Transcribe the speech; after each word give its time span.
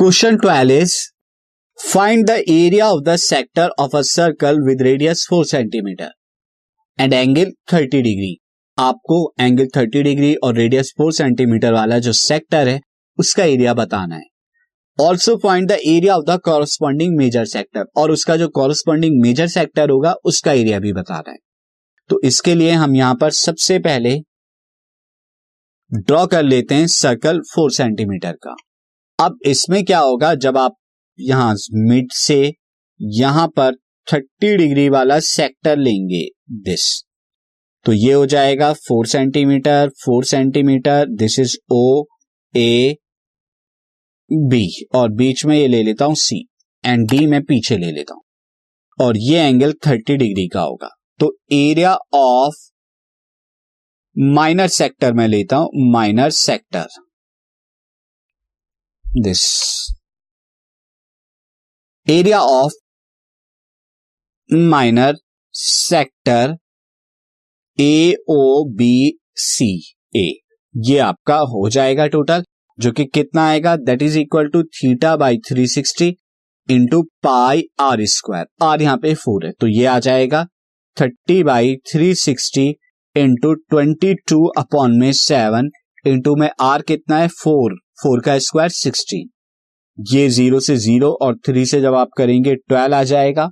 Question 0.00 0.36
twelve 0.36 0.72
is 0.72 0.92
find 1.78 2.24
the 2.26 2.30
area 2.48 2.86
of 2.88 3.00
the 3.04 3.14
sector 3.16 3.70
of 3.80 3.96
a 3.96 4.00
circle 4.02 4.60
with 4.60 4.82
radius 4.82 5.26
four 5.30 5.44
centimetre 5.46 6.10
and 6.98 7.12
angle 7.12 7.50
thirty 7.72 8.00
degree 8.02 8.30
आपको 8.78 9.18
angle 9.40 9.66
thirty 9.76 10.02
degree 10.02 10.34
और 10.34 10.54
radius 10.54 10.92
four 10.98 11.12
centimetre 11.12 11.72
वाला 11.72 11.98
जो 11.98 12.12
sector 12.12 12.68
है, 12.68 12.80
उसका 13.18 13.44
area 13.44 13.74
बताना 13.74 14.16
है। 14.16 14.24
Also 14.98 15.36
find 15.36 15.68
the 15.68 15.78
area 15.86 16.16
of 16.16 16.24
the 16.26 16.38
corresponding 16.44 17.16
major 17.16 17.44
sector 17.44 17.84
और 17.96 18.10
उसका 18.10 18.36
जो 18.36 18.48
कॉरस्पॉन्डिंग 18.52 19.20
मेजर 19.22 19.48
सेक्टर 19.48 19.90
होगा, 19.90 20.12
उसका 20.24 20.52
एरिया 20.52 20.78
भी 20.78 20.92
बताना 20.92 21.30
है। 21.30 21.38
तो 22.10 22.20
इसके 22.24 22.54
लिए 22.54 22.70
हम 22.76 22.96
यहाँ 22.96 23.14
पर 23.14 23.30
सबसे 23.32 23.78
पहले 23.80 24.16
ड्रॉ 25.90 26.26
कर 26.26 26.42
लेते 26.42 26.74
हैं 26.74 26.86
सर्कल 26.88 27.40
फोर 27.54 27.70
सेंटीमीटर 27.72 28.32
का। 28.32 28.56
अब 29.20 29.38
इसमें 29.46 29.82
क्या 29.84 29.98
होगा, 30.00 30.34
जब 30.36 30.58
आप 30.58 30.76
यहाँ 31.18 31.54
मिड 31.84 32.12
से 32.14 32.52
यहाँ 33.00 33.46
पर 33.56 33.74
थर्टी 34.08 34.56
डिग्री 34.56 34.88
वाला 34.88 35.18
सेक्टर 35.20 35.76
लेंगे 35.78 36.24
दिस 36.62 36.86
तो 37.86 37.92
ये 37.92 38.12
हो 38.12 38.24
जाएगा 38.26 38.72
four 38.78 39.06
centimetre 39.06 39.88
four 40.04 40.24
centimetre 40.24 41.06
this 41.18 41.38
is 41.38 41.56
O 41.72 42.04
A 42.54 42.96
B 44.30 44.66
और 44.94 45.10
बीच 45.12 45.44
में 45.44 45.56
ये 45.56 45.66
ले 45.68 45.82
लेता 45.82 46.04
हूँ 46.04 46.14
सी 46.16 46.44
एंड 46.84 47.08
डी 47.10 47.26
मैं 47.26 47.42
पीछे 47.44 47.76
ले 47.76 47.90
लेता 47.92 48.14
हूँ, 48.14 48.22
और 48.98 49.16
ये 49.18 49.40
एंगल 49.40 49.72
थर्टी 49.86 50.16
डिग्री 50.16 50.46
का 50.48 50.60
होगा। 50.62 50.88
तो 51.20 51.32
एरिया 51.52 51.94
ऑफ़ 52.14 52.56
माइनर 54.16 54.68
सेक्टर 54.70 55.12
में 55.12 55.26
लेता 55.28 55.56
हूँ 55.56 55.90
minor 55.92 56.30
sector 56.32 56.86
this 59.18 59.40
area 62.06 62.40
of 62.40 62.72
minor 64.50 65.16
sector 65.54 66.54
A 67.80 68.14
O 68.30 68.64
B 68.68 69.18
C 69.36 69.94
A 70.16 70.22
ये 70.74 70.98
आपका 70.98 71.36
हो 71.36 71.68
जाएगा 71.68 72.06
टोटल 72.06 72.44
जो 72.78 72.92
कि 72.92 73.04
कितना 73.04 73.48
आएगा? 73.48 73.76
That 73.76 74.02
is 74.02 74.18
equal 74.18 74.48
to 74.48 74.62
theta 74.62 75.16
by 75.16 75.38
three 75.38 75.66
sixty 75.66 76.16
into 76.68 77.02
pi 77.22 77.64
r 77.80 78.04
square 78.06 78.64
r 78.64 78.82
यहाँ 78.82 78.96
पे 78.96 79.14
फोर 79.14 79.46
है 79.46 79.52
तो 79.52 79.66
ये 79.66 79.84
आ 79.86 79.98
जाएगा 79.98 80.46
thirty 80.96 81.42
by 81.44 81.76
three 81.92 82.14
sixty 82.14 82.74
into 83.16 83.54
twenty 83.54 84.14
two 84.14 84.46
upon 84.58 84.98
में 84.98 85.12
सेवन 85.12 85.70
इंटू 86.06 86.36
में 86.36 86.50
आर 86.60 86.82
कितना 86.82 87.18
है? 87.18 87.28
फोर 87.28 87.78
फोर 88.02 88.20
का 88.20 88.38
स्क्वायर 88.38 88.70
सिक्सटीन 88.70 89.28
ये 89.98 90.28
ज़ीरो 90.28 90.60
से 90.60 90.76
ज़ीरो 90.76 91.10
और 91.22 91.36
थ्री 91.46 91.64
से 91.66 91.80
जब 91.80 91.94
आप 91.94 92.10
करेंगे 92.16 92.54
ट्वेल्व 92.54 92.94
आ 92.94 93.02
जाएगा। 93.04 93.50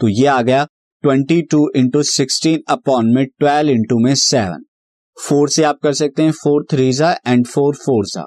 तो 0.00 0.08
ये 0.08 0.26
आ 0.26 0.40
गया 0.42 0.64
twenty 1.04 1.40
two 1.42 1.68
into 1.76 2.02
sixteen 2.02 2.62
upon 2.68 3.12
में 3.14 3.24
ट्वेल्व 3.26 3.70
इंटू 3.70 3.98
में 3.98 4.14
सेवन। 4.14 4.64
फोर 5.16 5.48
से 5.48 5.62
आप 5.64 5.78
कर 5.82 5.92
सकते 5.92 6.22
हैं, 6.22 6.30
फोर 6.32 6.64
थ्री 6.70 6.92
जा 6.92 7.12
एंड 7.26 7.46
फोर 7.46 7.74
फोर 7.76 8.06
जा। 8.06 8.22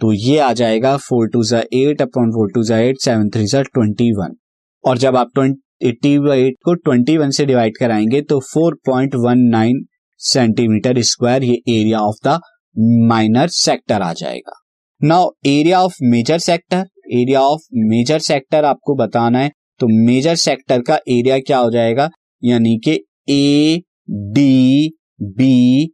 तो 0.00 0.12
ये 0.14 0.38
आ 0.38 0.52
जाएगा 0.52 0.96
फोर 0.98 1.28
टू 1.28 1.42
जा 1.44 1.60
एट 1.74 2.02
अपॉन 2.02 2.30
फोर 2.32 2.50
टू 2.54 2.62
जा 2.62 2.78
एट, 2.78 3.00
सेवन 3.00 3.30
थ्री 3.30 3.46
जा 3.46 3.62
ट्वेंटी 3.62 4.10
वन। 4.16 4.36
और 4.84 4.98
जब 4.98 5.16
आप 5.16 5.38
एट्टी 5.82 6.14
एट 6.36 6.54
को 6.64 6.74
ट्वेंटी 6.74 7.16
वन 7.16 7.30
से 7.30 7.46
डिवाइड 7.46 7.76
कराएँगे 7.78 8.20
तो 8.22 8.40
four 8.52 8.74
point 8.86 9.14
one 9.24 9.48
nine 9.50 9.84
centimetre 10.20 11.00
square 11.02 11.44
ये 11.44 11.54
area 11.68 12.00
of 12.00 12.16
the 12.26 12.38
minor 12.78 13.48
sector 13.48 14.02
आ 14.02 14.12
जाएगा। 14.12 14.52
Now 15.00 15.30
area 15.46 15.80
of 15.82 15.96
major 16.02 16.38
sector 16.38 16.84
area 17.12 17.40
of 17.42 17.60
major 17.88 18.18
sector 18.18 18.64
आपको 18.64 18.94
बताना 18.94 19.38
है 19.38 19.50
तो 19.80 19.86
मेजर 20.06 20.34
सेक्टर 20.36 20.82
का 20.82 20.98
एरिया 21.08 21.38
क्या 21.38 21.58
हो 21.58 21.70
जाएगा? 21.70 22.08
यानी 22.42 22.76
कि 22.78 22.92
ए 23.30 23.80
डी 24.10 24.88
बी 25.20 25.92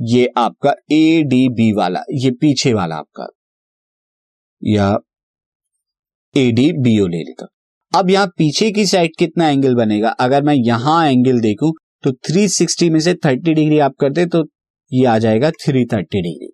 ये 0.00 0.26
आपका 0.36 0.70
ए 0.92 1.22
डी 1.22 1.48
बी 1.48 1.72
वाला, 1.72 2.00
ये 2.12 2.30
पीछे 2.30 2.72
वाला 2.72 2.96
आपका। 2.96 3.26
या 4.62 4.96
ए 6.34 6.50
डी 6.52 6.70
बी 6.72 6.98
ओ 7.00 7.06
ले 7.06 7.18
लेता। 7.18 7.46
अब 7.92 8.10
यहाँ 8.10 8.26
पीछे 8.38 8.70
की 8.70 8.86
साइड 8.86 9.16
कितना 9.18 9.48
एंगल 9.48 9.74
बनेगा? 9.74 10.08
अगर 10.10 10.42
मैं 10.42 10.54
यहाँ 10.54 11.06
एंगल 11.08 11.40
देखूँ 11.40 11.72
तो 12.04 12.10
360 12.28 12.88
में 12.90 13.00
से 13.00 13.14
30 13.16 13.54
डिग्री 13.54 13.78
आप 13.78 13.94
करते 14.00 14.26
तो 14.26 14.42
ये 14.92 15.04
आ 15.06 15.18
जाएगा 15.18 15.50
330 15.60 15.94
डिग्री 16.12 16.48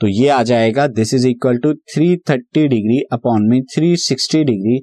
तो 0.00 0.08
ये 0.08 0.28
आ 0.28 0.42
जाएगा 0.42 0.86
this 0.88 1.14
is 1.14 1.26
equal 1.28 1.58
to 1.58 1.72
330 1.96 2.68
degree 2.68 3.00
upon 3.12 3.48
में 3.48 3.60
360 3.76 4.44
degree 4.44 4.80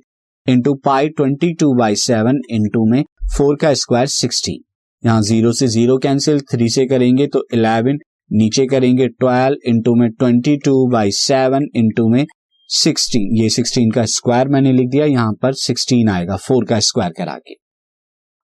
into 0.47 0.73
pi 0.85 1.09
twenty 1.09 1.53
two 1.53 1.73
by 1.75 1.95
seven 1.97 2.41
into 2.51 2.85
में 2.91 3.03
फोर 3.37 3.55
का 3.55 3.73
स्क्वायर 3.73 4.07
सिक्सटी 4.07 4.59
यहाँ 5.03 5.21
ज़ीरो 5.21 5.51
से 5.51 5.67
ज़ीरो 5.67 5.97
कैंसिल 5.97 6.39
थ्री 6.51 6.69
से 6.69 6.85
करेंगे 6.85 7.27
तो 7.27 7.45
इलेवन 7.53 7.99
नीचे 8.31 8.65
करेंगे 8.67 9.07
ट्वेल्व 9.07 9.69
इंटू 9.69 9.95
में 9.95 10.09
twenty 10.09 10.57
two 10.57 10.87
by 10.87 11.11
seven 11.11 11.67
into 11.75 12.07
में 12.09 12.25
सिक्सटीन 12.69 13.35
ये 13.35 13.49
सिक्सटीन 13.49 13.91
का 13.91 14.05
स्क्वायर 14.05 14.47
मैंने 14.47 14.71
लिख 14.73 14.89
दिया, 14.89 15.05
यहाँ 15.05 15.33
पर 15.33 15.53
सिक्सटीन 15.53 16.09
आएगा 16.09 16.35
फोर 16.37 16.65
का 16.65 16.79
स्क्वायर 16.79 17.11
करा 17.17 17.37
के. 17.37 17.53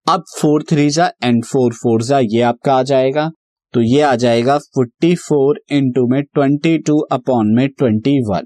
अब 0.08 0.24
फोर 0.40 0.64
थ्री 0.64 0.90
जा 0.90 1.12
एंड 1.24 1.44
फोर 1.46 1.74
फोर 1.74 2.04
जा 2.04 2.20
ये 2.20 2.42
आपका 2.42 2.76
आ 2.76 2.84
जाएगा. 2.84 3.30
तो 3.76 3.82
ये 3.82 4.02
आ 4.02 4.16
जाएगा 4.16 4.58
फोर्टी 4.58 5.16
फोर 5.18 5.60
इंटू 5.72 6.06
में 6.08 6.22
ट्वेंटी 6.24 6.78
टू 6.80 6.98
अपॉन 7.12 7.48
में 7.56 7.68
ट्वेंटी 7.70 8.12
वन। 8.28 8.46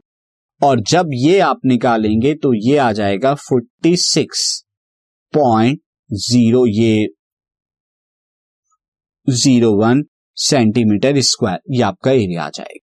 और 0.62 0.80
जब 0.82 1.10
ये 1.14 1.40
आप 1.40 1.60
निकालेंगे 1.66 2.34
तो 2.36 2.54
ये 2.68 2.78
आ 2.78 2.92
जाएगा 2.92 3.34
फोर्टी 3.34 3.96
सिक्स 3.98 4.42
पॉइंट 5.34 5.80
ज़ीरो 6.10 6.66
ये 6.68 7.08
ज़ीरो 9.28 9.72
वन 9.76 10.04
सेंटीमीटर 10.38 11.20
स्क्वायर। 11.22 11.60
ये 11.72 11.82
आपका 11.84 12.12
एरिया 12.12 12.44
आ 12.44 12.50
जाएगा। 12.50 12.89